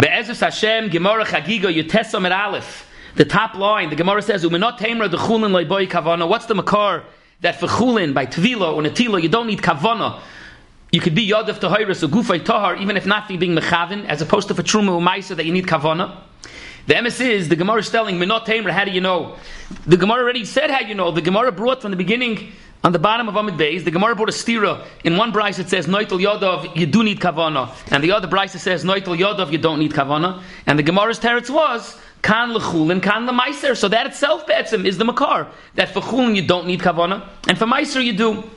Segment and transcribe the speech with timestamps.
[0.00, 2.88] Be'ezus Hashem, Gemara Chagiga, Yutesa Mer Aleph.
[3.16, 6.28] The top line, the Gemara says, Umenot Taimra de Chulin Leiboy Kavana.
[6.28, 7.02] What's the makar
[7.40, 10.20] that for Chulin, by Tvila or Natila, you don't need Kavana.
[10.92, 14.46] You could be Yodef Tahiris or Gufay Tahar, even if not being Mechavin, as opposed
[14.46, 16.16] to for Truma Umaisa that you need Kavana.
[16.86, 19.36] The MS is, the Gemara is telling, Menot Taimra, how do you know?
[19.84, 21.10] The Gemara already said how you know.
[21.10, 22.52] The Gemara brought from the beginning
[22.84, 24.86] on the bottom of Amid Beis, the Gemara brought a stira.
[25.04, 28.58] In one brisa it says Noitel Yodov, you do need kavana, and the other brisa
[28.58, 30.42] says Noitel Yodov, you don't need kavana.
[30.66, 33.76] And the Gemara's teretz was Kan lechulin, kan lemeiser.
[33.76, 35.48] So that itself, betzim, is the makar.
[35.74, 38.50] That for chulin you don't need kavana, and for meiser you do.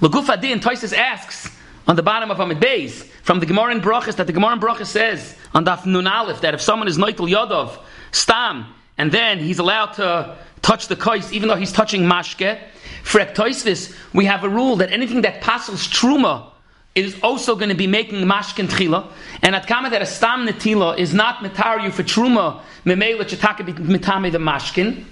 [0.00, 1.54] Laguf Adin Toises asks
[1.86, 4.60] on the bottom of Amid Beis from the Gemara in Brachas that the Gemara in
[4.60, 7.78] Brachas says on Daf Nun Aleph that if someone is Noitel Yodov,
[8.12, 8.66] stam,
[9.00, 12.60] and then he's allowed to touch the kois, even though he's touching mashke.
[13.02, 16.50] For ektoisvis, we have a rule that anything that passes truma
[16.94, 19.10] is also going to be making mashkin tchila.
[19.40, 24.30] And at kama that a stam netila is not metaru for truma, memela chetaka mitame
[24.30, 25.06] the mashkin.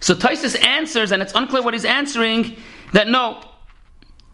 [0.00, 2.56] So Toisis answers, and it's unclear what he's answering,
[2.94, 3.42] that no,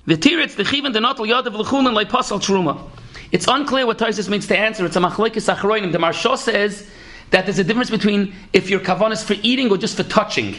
[0.06, 2.88] the tiritz, the chivin, the notel l'chulin like pasal truma.
[3.32, 4.86] It's unclear what Toisis means to answer.
[4.86, 5.90] It's a machlekes achroinim.
[5.90, 6.88] The Marsha says
[7.32, 10.54] that there's a difference between if your kavan is for eating or just for touching.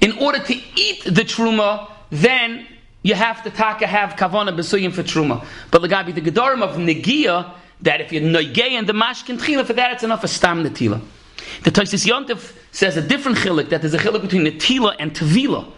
[0.00, 2.66] In order to eat the truma, then
[3.02, 5.44] you have to taka have kavana besuyim for truma.
[5.70, 9.92] But the gedarim of negia, that if you're noigay and the mashkin tchila, for that
[9.92, 11.02] it's enough for stam netila.
[11.64, 15.70] The Tosis Yontif says a different chilik, that there's a chilik between netila and tevila.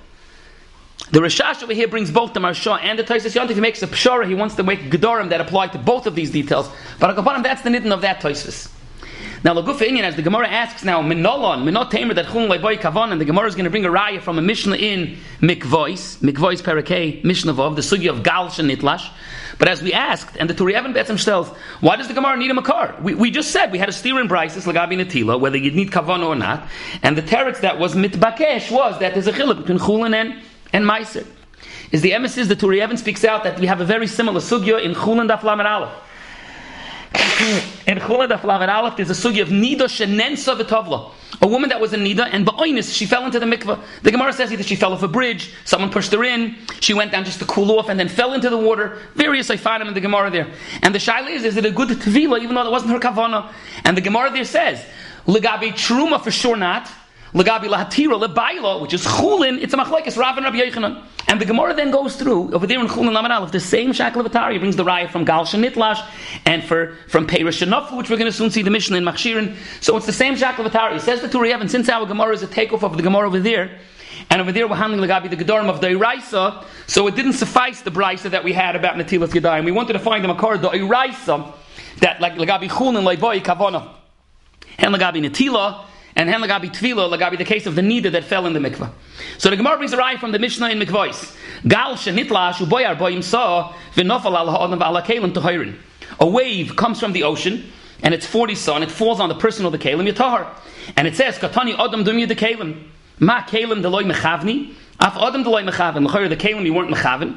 [1.10, 3.54] The Rashash over here brings both the Marsha and the Tosis Yontif.
[3.54, 6.30] He makes a pshara, he wants to make gedarim that apply to both of these
[6.30, 6.68] details.
[6.98, 8.72] But Akapanim, that's the nidin of that Tosis.
[9.46, 13.12] Now, Lagufa Inyan, as the Gemara asks now, Minolon, Minot Tamer, that Chun Leiboy Kavan,
[13.12, 16.60] and the Gemara is going to bring a raya from a Mishnah in Mikvois, Mikvois
[16.60, 19.08] Parakeh, Mishnah Vov, the Sugi of Galsh and Nitlash.
[19.60, 22.54] But as we asked, and the Turiyavan Betzim tells, why does the Gemara need a
[22.54, 22.96] Makar?
[23.00, 25.92] We, we just said we had a steer in Brises, Lagabi Natila, whether you need
[25.92, 26.66] Kavan or not,
[27.04, 30.42] and the teretz that was Mitbakesh was that there's a chiluk between Chulin and,
[30.72, 31.24] and Meiser.
[31.92, 34.94] Is the emissaries, the Turiyavan speaks out that we have a very similar Sugya in
[34.94, 36.02] Chulin Daf Lamed Aleph.
[37.86, 41.12] In of Lamed Aleph, there's a sugi of Nida Shenensa V'Tovla.
[41.42, 43.78] A woman that was in Nida, and Ba'oinis, she fell into the mikveh.
[44.02, 47.12] The Gemara says either she fell off a bridge, someone pushed her in, she went
[47.12, 48.98] down just to cool off, and then fell into the water.
[49.14, 50.50] Various I find them in the Gemara there.
[50.82, 53.52] And the Shaila is, is it a good Tevila, even though it wasn't her Kavana?
[53.84, 54.82] And the Gemara there says,
[55.26, 56.90] Legabi Truma for sure not.
[57.34, 61.04] Legabi Lahatira, Lebaila, which is Chulin, it's a machlekes Rav and Rabbi Yechanan.
[61.28, 64.24] And the Gemara then goes through over there in Chulin Laman Aleph, the same Shakel
[64.24, 66.04] of Atari brings the raya from Gal Shanitlash
[66.44, 69.56] and for from Shanofu, which we're going to soon see the Mishnah in Machshirin.
[69.80, 71.00] So it's the same Shakel of Atari.
[71.00, 73.76] Says the Turiyev, and since our Gemara is a takeoff of the Gemara over there,
[74.30, 77.82] and over there we're handling Lagabi the Gedorim of the Iraisa, so it didn't suffice
[77.82, 79.64] the Brisa that we had about Natilas Yadayim.
[79.64, 81.52] We wanted to find the Makar, the Iraisa,
[81.98, 83.88] that like Lagabi Chulin, Leiboy, Kavana,
[84.78, 85.85] and Lagabi Natila,
[86.16, 88.90] and hen lagabi tvila lagabi the case of the nida that fell in the mikvah.
[89.38, 91.36] So the Gemara brings a raya from the Mishnah in mikvois.
[91.68, 95.76] Gal shenitla shu boyar boyim saw v'nofal al ha'odam v'ala kalim tohirin.
[96.18, 97.70] A wave comes from the ocean
[98.02, 98.82] and it's 40 sun.
[98.82, 100.48] It falls on the person of the kalim yatahar.
[100.96, 102.84] And it says katani odam dum the kalim.
[103.18, 104.74] Ma kalim deloy mechavni.
[104.98, 106.06] Af odam deloy mechavin.
[106.06, 107.36] L'chayr the kalim you weren't mechavin.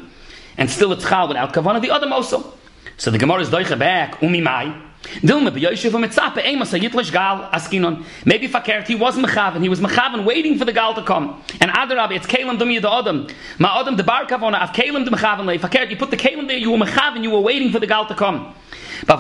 [0.58, 1.82] And still it's chal without kavana.
[1.82, 2.54] The odam also.
[2.98, 4.22] So the Gemara is doicha back.
[4.22, 4.89] Umi mai.
[5.04, 8.04] Dilma be Yosef Mitzape Amos Yitlish Gal Askinon.
[8.26, 9.62] Maybe Fakert he was Mechaven.
[9.62, 11.42] He was Mechaven waiting for the Gal to come.
[11.62, 13.28] And Adarabi, it's Kalim Dumi the Adam.
[13.60, 15.58] Ma Adam the Bar Kavona of Kalim the Mechaven Le.
[15.58, 16.58] Fakert, you put the Kalim there.
[16.58, 17.24] You were Mechaven.
[17.24, 18.54] You were waiting for the Gal to come.
[19.02, 19.20] If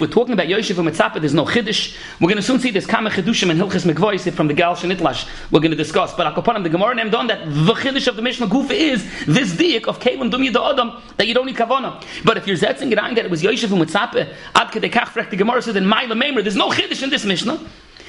[0.00, 1.96] we're talking about Yosef Mitzapa, there's no chiddush.
[2.20, 5.28] We're going to soon see this kama chidushim and hilchis megvois from the Gal Shenitlash.
[5.50, 6.14] We're going to discuss.
[6.14, 9.54] But Akopanim the Gemara named on that the chiddush of the Mishnah Gufa is this
[9.54, 12.02] diak of Kalim Dumi the Adam that you don't need kavana.
[12.24, 15.76] But if you're zetzing it that it was Yosef Mitzapa, ad kedekach the Gemara said
[15.76, 17.60] in my Lememra, there's no chiddush in this Mishnah.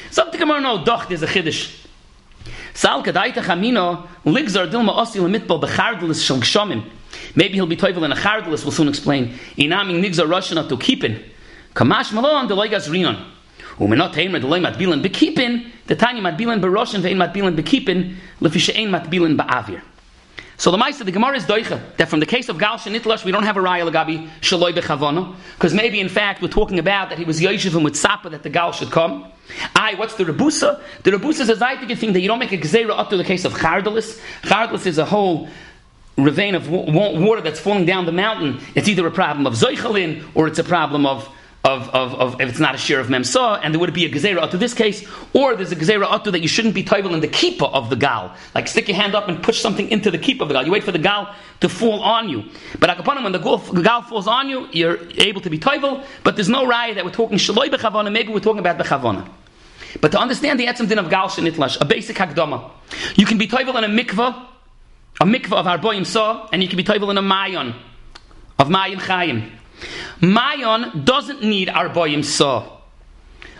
[0.09, 1.85] So the Gemara no doch there's a chiddush.
[2.73, 6.83] Sal kadaita chamino ligzar dilma osi lemitbal bechardelis shel gshomim.
[7.35, 9.37] Maybe he'll be toivel in a chardelis, we'll soon explain.
[9.57, 11.23] Inaming nigzar roshana to keepin.
[11.75, 13.17] Kamash malon de loigas rion.
[13.77, 15.69] Umenot heimer de loy matbilan bekipin.
[15.87, 18.15] The tanya matbilan beroshan ve'in matbilan bekipin.
[18.39, 19.81] Lefisha ein matbilan ba'avir.
[20.55, 23.31] So the Maisa, the Gemara is doicha, that from the case of Gal Shanitlash, we
[23.31, 27.17] don't have a Raya Lagabi Shaloi Bechavona, because maybe in fact we're talking about that
[27.17, 29.25] he was Yoshev with Sapa that the Gal should come.
[29.75, 30.79] Aye, what's the Rebusa?
[31.01, 33.23] The Rebusa is a Zaitig thing that you don't make a Gzeira up to the
[33.23, 34.21] case of Chardalis.
[34.43, 35.49] Chardalis is a whole
[36.17, 38.59] ravine of water that's falling down the mountain.
[38.75, 41.29] It's either a problem of Zoichalin or it's a problem of
[41.63, 44.09] of, of, of, if it's not a share of memsa, and there would be a
[44.09, 47.21] gezerah to this case, or there's a gezerah atu that you shouldn't be toivel in
[47.21, 48.35] the keeper of the gal.
[48.53, 50.65] Like stick your hand up and push something into the keeper of the gal.
[50.65, 52.43] You wait for the gal to fall on you.
[52.79, 56.05] But akapanim, when the gal, the gal falls on you, you're able to be toivel,
[56.25, 59.25] but there's no raya that we're talking shaloi bechavana, maybe we're talking about bechavana.
[60.01, 62.71] But to understand the etzim din of gal shenitlash, a basic hakdama,
[63.15, 64.47] you can be toivel in a mikvah,
[65.21, 67.75] a mikvah of harboim saw, and you can be toivel in a mayon,
[68.59, 69.51] of mayon chayim.
[70.19, 72.79] Mayon doesn't need arboim saw.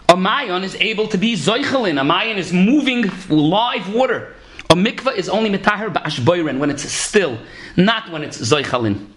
[0.10, 2.00] A mayon is able to be zoichelin.
[2.00, 4.36] A mayon is moving live water.
[4.70, 7.40] A mikvah is only mitaher ba'ashboiren when it's still,
[7.78, 9.08] not when it's zoichelin.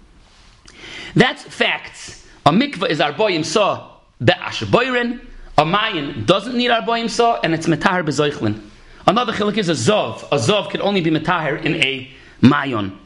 [1.14, 2.26] That's facts.
[2.44, 3.90] A mikvah is arboim saw
[4.22, 5.20] ba'ashboiren.
[5.58, 8.62] A mayon doesn't need arboim saw and it's mitaher bezoichelin.
[9.06, 10.22] Another chilik is a zov.
[10.32, 12.10] A zov can only be mitaher in a
[12.40, 12.96] mayon.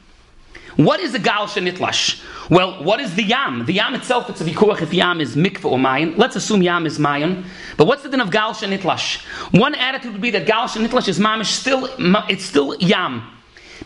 [0.76, 2.22] What is the gal shenitlash?
[2.48, 3.66] Well, what is the yam?
[3.66, 6.16] The yam itself, it's a vikuach if yam is mikvah or mayan.
[6.16, 7.44] Let's assume yam is mayan.
[7.76, 9.22] But what's the din of gal shenitlash?
[9.58, 11.88] One attitude would be that gal shenitlash is mamish still,
[12.28, 13.22] it's still yam.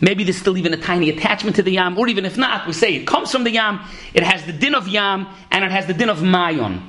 [0.00, 2.72] Maybe there's still even a tiny attachment to the yam, or even if not, we
[2.72, 3.80] say it comes from the yam,
[4.12, 6.82] it has the din of yam, and it has the din of mayon.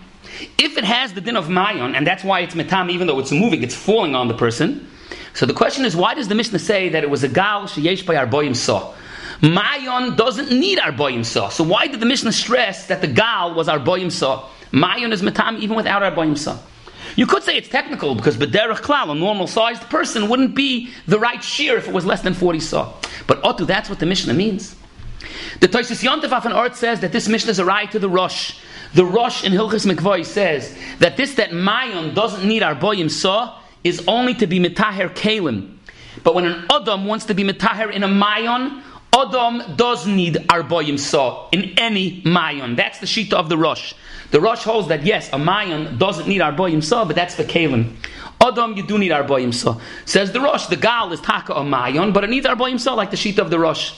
[0.57, 3.31] If it has the din of mayon, and that's why it's metam, even though it's
[3.31, 4.87] moving, it's falling on the person.
[5.35, 8.05] So the question is, why does the Mishnah say that it was a gal sheyesh
[8.05, 8.93] by arboim saw?
[9.41, 11.49] Mayon doesn't need arboim saw.
[11.49, 14.47] So why did the Mishnah stress that the gal was arboim saw?
[14.71, 16.57] Mayon is matam even without arboim saw.
[17.17, 21.19] You could say it's technical because bederach klal, a normal sized person, wouldn't be the
[21.19, 22.93] right shear if it was less than 40 saw.
[23.27, 24.77] But otu, that's what the Mishnah means.
[25.59, 28.57] The Toisus Yontef an Art says that this Mishnah is a right to the Rosh.
[28.93, 34.03] The Rosh in Hilchis Mikvoy says that this that Mayon doesn't need arboim saw is
[34.07, 35.77] only to be mitaher kalim.
[36.23, 38.81] But when an Adam wants to be mitaher in a Mayon,
[39.15, 42.75] Adam does need arboim saw in any mayon.
[42.75, 43.93] That's the shita of the Rosh.
[44.31, 47.95] The Rosh holds that yes, a mayon doesn't need arboim saw, but that's the kalim.
[48.41, 49.79] Adam, you do need arboim saw.
[50.03, 53.11] Says the Rosh, the gal is taka a mayon, but it needs arboim saw like
[53.11, 53.93] the shita of the Rosh.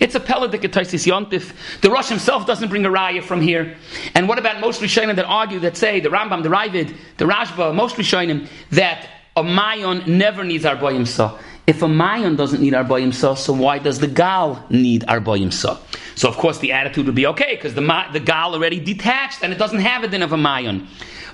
[0.00, 1.80] It's a peladik etaisis yontif.
[1.80, 3.76] The Rosh himself doesn't bring a raya from here.
[4.14, 7.74] And what about most Rishonim that argue that say the Rambam, the Ravid, the Rashba,
[7.74, 9.08] most Rishonim that
[9.38, 11.38] a mayon never needs arboim saw.
[11.66, 15.78] If a mayon doesn't need arboim sa, so why does the gal need arboim sa?
[16.14, 19.52] So of course the attitude would be okay because the the gal already detached and
[19.52, 20.86] it doesn't have a din of a mayon.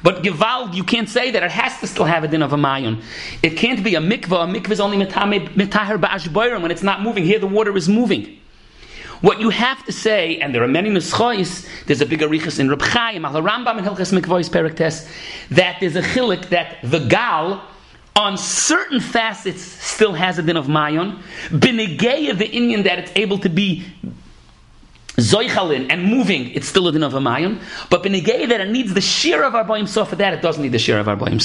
[0.02, 2.56] But Gevald, you can't say that it has to still have a din of a
[2.56, 3.02] mayon.
[3.42, 4.44] It can't be a mikvah.
[4.44, 7.24] A mikvah is only mitaher ba'ashboirim when it's not moving.
[7.24, 8.38] Here the water is moving.
[9.22, 12.68] What you have to say, and there are many nuschois, there's a big arichas in
[12.68, 15.08] Reb Chaim, Al Rambam and Hilchas Mikvois Perektes,
[15.48, 17.64] that there's a chilik that the gal
[18.16, 21.20] on certain facets still has a din of mayon.
[21.48, 23.84] Benegeya the Indian that it's able to be
[25.16, 27.60] zoichalin and moving, it's still a din of mayon.
[27.90, 30.72] But benegeya that it needs the shear of our boim for that it doesn't need
[30.72, 31.40] the shear of our boim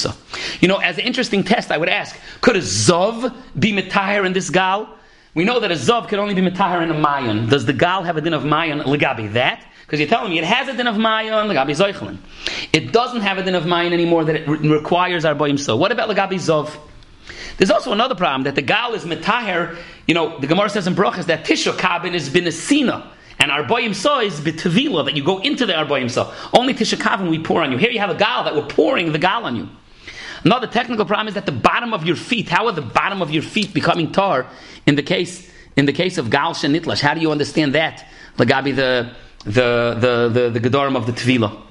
[0.61, 4.33] You know, as an interesting test, I would ask: Could a zov be mitahir in
[4.33, 4.95] this gal?
[5.35, 7.49] We know that a zov can only be mitahir in a mayon.
[7.49, 9.65] Does the gal have a din of mayon legabi that?
[9.89, 12.19] Because you're telling me it has a din of mayon, legabi zoichlin.
[12.71, 15.75] It doesn't have a din of mayon anymore that it re- requires our boim so.
[15.75, 16.77] What about legabi zov?
[17.57, 19.75] There's also another problem that the gal is metaher.
[20.05, 23.07] You know, the Gemara says in Brachas that tisha kabin is binesina.
[23.39, 26.31] And arboim saw is bitavila, that you go into the arboim saw.
[26.53, 27.79] Only tisha kavin we pour on you.
[27.79, 29.69] Here you have a gal that we're pouring the gal on you.
[30.43, 33.31] Another technical problem is that the bottom of your feet, how are the bottom of
[33.31, 34.45] your feet becoming tar
[34.85, 37.01] in the case in the case of gal shenitlash?
[37.01, 38.05] How do you understand that?
[38.37, 41.61] Lagabi the the the the, the gedorim of the tvila.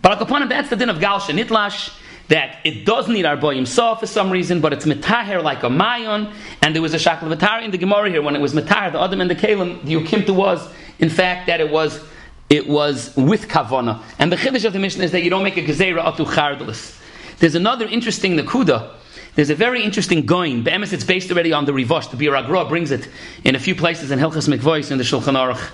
[0.00, 1.94] But upon that's the din of gal shenitlash
[2.28, 6.32] that it does need arboim saw for some reason, but it's metaher like a mayon,
[6.62, 9.00] and there was a shakal v'tari in the Gemara here when it was metaher, the
[9.00, 10.66] adam and the kalim, the ukimta was
[10.98, 12.04] in fact that it was
[12.50, 15.56] it was with kavana, and the chiddush of the mission is that you don't make
[15.56, 16.97] a gezerah atu chardlis.
[17.38, 18.94] There's another interesting nakuda.
[19.34, 20.64] There's a very interesting going.
[20.64, 22.10] Be'emes, it's based already on the Rivosh.
[22.10, 23.08] The Bir brings it
[23.44, 25.70] in a few places in Hilchas Mikvois in the Shulchan Aruch.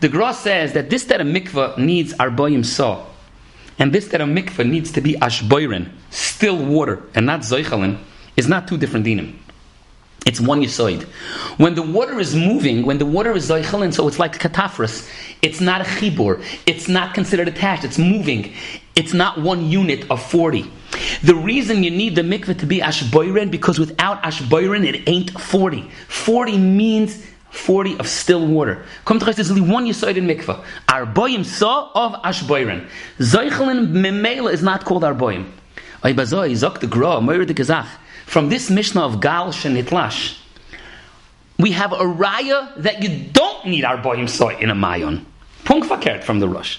[0.00, 3.04] The Gra says that this that a mikvah needs arboim saw,
[3.78, 7.98] and this that a mikvah needs to be ashboiren, still water, and not zoichalin,
[8.36, 9.34] is not two different dinim.
[10.24, 11.02] It's one yisoid.
[11.58, 15.08] When the water is moving, when the water is zoichalin, so it's like katafras.
[15.42, 16.44] It's not a chibur.
[16.66, 17.84] It's not considered attached.
[17.84, 18.52] It's moving.
[18.94, 20.70] It's not one unit of 40.
[21.22, 25.90] The reason you need the mikveh to be ashboiren, because without ashboiren, it ain't 40.
[26.08, 28.84] 40 means 40 of still water.
[29.04, 30.64] Come to there's only one yisoid in mikveh.
[30.86, 32.88] Arboim saw of ashboiren.
[33.18, 35.50] Zoichalin memela is not called arboim.
[38.26, 40.38] From this Mishnah of Gal Shenitlash,
[41.58, 45.24] we have a raya that you don't need arboim soy in a mayon.
[45.64, 45.86] Punk
[46.22, 46.78] from the Rosh.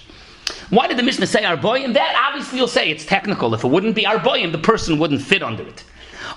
[0.69, 1.93] Why did the Mishnah say arboim?
[1.93, 3.53] That obviously you'll say it's technical.
[3.53, 5.83] If it wouldn't be arboim, the person wouldn't fit under it.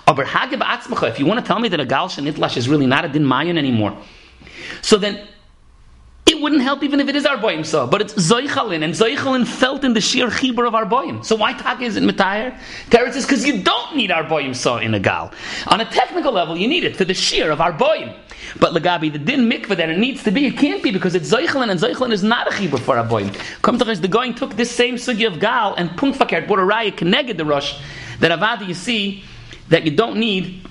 [0.07, 3.23] If you want to tell me that a gal shenitlash is really not a din
[3.23, 3.95] mayan anymore,
[4.81, 5.27] so then
[6.43, 9.93] wouldn't help even if it is Arboim so, but it's Zoichalin, and Zoichalin felt in
[9.93, 11.25] the sheer chibur of Arboim.
[11.25, 12.59] So why Taka isn't Metayer?
[12.89, 15.31] Teretz is because you don't need Arboim so in a gal.
[15.67, 18.15] On a technical level, you need it for the sheer of Arboim.
[18.59, 21.31] But Lagabi, the din mikvah that it needs to be, it can't be because it's
[21.31, 23.33] Zoichalin, and Zoichalin is not a chibur for Arboim.
[23.61, 26.95] Come to the going took this same sugi of gal and Punkfakert brought a raya
[26.95, 27.79] connected the rush
[28.19, 29.23] that Avadi you see
[29.69, 30.67] that you don't need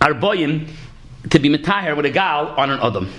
[0.00, 0.68] Arboim
[1.30, 3.10] to be Metayer with a gal on an Adam.